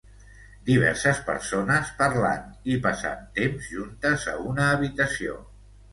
[0.69, 5.37] Diverses persones parlant i passant temps juntes a una habitació.